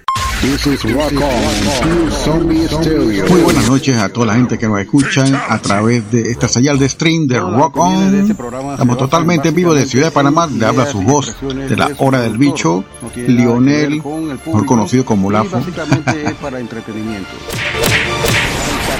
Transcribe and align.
Muy 3.29 3.41
buenas 3.41 3.69
noches 3.69 4.01
a 4.01 4.09
toda 4.09 4.25
la 4.25 4.33
gente 4.33 4.57
que 4.57 4.67
nos 4.67 4.79
escucha 4.79 5.23
a 5.47 5.59
través 5.59 6.11
de 6.11 6.31
esta 6.31 6.47
señal 6.47 6.79
de 6.79 6.89
stream 6.89 7.27
de 7.27 7.39
Rock 7.39 7.77
On. 7.77 8.31
Estamos 8.71 8.97
totalmente 8.97 9.49
en 9.49 9.55
vivo 9.55 9.75
de 9.75 9.85
Ciudad 9.85 10.07
de 10.07 10.11
Panamá. 10.11 10.47
Le 10.47 10.65
habla 10.65 10.87
su 10.87 10.99
voz 11.03 11.37
de 11.41 11.77
la 11.77 11.91
hora 11.99 12.21
del 12.21 12.39
bicho, 12.39 12.83
Lionel, 13.15 14.01
mejor 14.45 14.65
conocido 14.65 15.05
como 15.05 15.29
Lafo. 15.29 15.61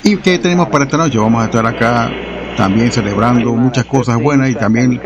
¿Y 0.04 0.18
qué 0.18 0.38
tenemos 0.38 0.70
para 0.70 0.84
esta 0.84 0.98
noche? 0.98 1.18
Vamos 1.18 1.42
a 1.42 1.46
estar 1.46 1.66
acá 1.66 2.12
también 2.56 2.92
celebrando 2.92 3.56
muchas 3.56 3.86
cosas 3.86 4.22
buenas 4.22 4.52
y 4.52 4.56
también 4.56 5.02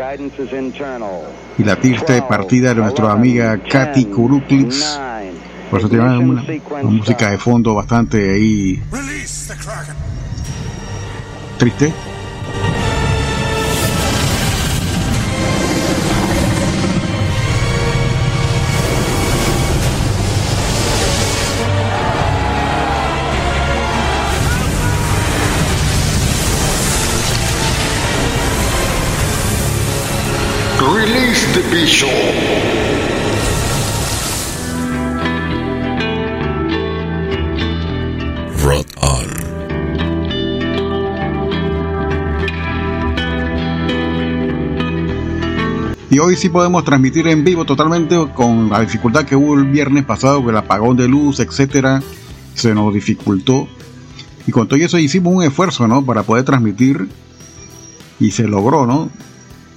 y 1.58 1.64
la 1.64 1.76
triste 1.76 2.20
partida 2.28 2.74
de 2.74 2.82
nuestra 2.82 3.12
amiga 3.12 3.58
Katy 3.58 4.04
Kuruklis 4.06 4.98
por 5.70 5.80
eso 5.80 5.88
tiene 5.88 6.18
una, 6.18 6.44
música 6.82 7.30
de 7.30 7.38
fondo 7.38 7.74
bastante 7.74 8.34
ahí 8.34 8.82
triste. 11.58 11.92
Release 30.78 31.46
the 31.54 31.62
Bishop. 31.70 33.05
Hoy 46.18 46.36
sí 46.36 46.48
podemos 46.48 46.84
transmitir 46.84 47.26
en 47.26 47.44
vivo 47.44 47.64
totalmente 47.64 48.16
con 48.34 48.70
la 48.70 48.80
dificultad 48.80 49.24
que 49.24 49.36
hubo 49.36 49.54
el 49.54 49.64
viernes 49.64 50.04
pasado, 50.04 50.40
con 50.40 50.50
el 50.50 50.56
apagón 50.56 50.96
de 50.96 51.08
luz, 51.08 51.40
etcétera, 51.40 52.02
se 52.54 52.74
nos 52.74 52.94
dificultó. 52.94 53.68
Y 54.46 54.52
con 54.52 54.66
todo 54.68 54.78
eso 54.78 54.98
hicimos 54.98 55.34
un 55.34 55.42
esfuerzo, 55.42 55.86
¿no? 55.88 56.04
Para 56.04 56.22
poder 56.22 56.44
transmitir 56.44 57.08
y 58.18 58.30
se 58.30 58.46
logró, 58.46 58.86
¿no? 58.86 59.10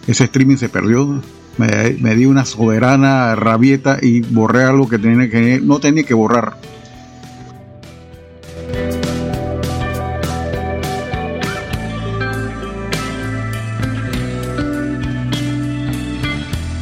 Ese 0.07 0.25
streaming 0.25 0.57
se 0.57 0.69
perdió. 0.69 1.21
Me, 1.57 1.97
me 1.99 2.15
di 2.15 2.25
una 2.25 2.45
soberana 2.45 3.35
rabieta 3.35 3.97
y 4.01 4.21
borré 4.21 4.63
algo 4.63 4.87
que 4.87 4.97
no 4.97 5.79
tenía 5.79 6.03
que 6.03 6.13
borrar. 6.13 6.57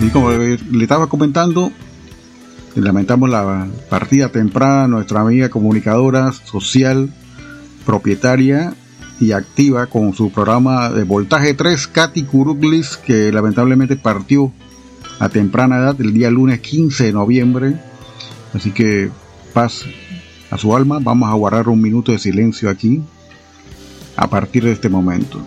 Y 0.07 0.09
como 0.09 0.31
le 0.31 0.83
estaba 0.83 1.07
comentando, 1.07 1.69
lamentamos 2.75 3.29
la 3.29 3.67
partida 3.89 4.29
temprana 4.29 4.87
nuestra 4.87 5.19
amiga 5.19 5.49
comunicadora 5.49 6.31
social, 6.31 7.13
propietaria 7.85 8.73
y 9.19 9.33
activa 9.33 9.87
con 9.87 10.13
su 10.13 10.31
programa 10.31 10.91
de 10.91 11.03
Voltaje 11.03 11.53
3, 11.55 11.87
Katy 11.87 12.23
Kuruglis, 12.23 12.95
que 12.95 13.33
lamentablemente 13.33 13.97
partió 13.97 14.53
a 15.19 15.27
temprana 15.27 15.79
edad 15.79 15.99
el 15.99 16.13
día 16.13 16.31
lunes 16.31 16.61
15 16.61 17.03
de 17.03 17.11
noviembre. 17.11 17.75
Así 18.53 18.71
que 18.71 19.11
paz 19.53 19.83
a 20.49 20.57
su 20.57 20.73
alma. 20.73 20.99
Vamos 21.01 21.29
a 21.29 21.33
guardar 21.33 21.67
un 21.67 21.81
minuto 21.81 22.13
de 22.13 22.19
silencio 22.19 22.69
aquí 22.69 23.01
a 24.15 24.29
partir 24.29 24.63
de 24.63 24.71
este 24.71 24.87
momento. 24.87 25.45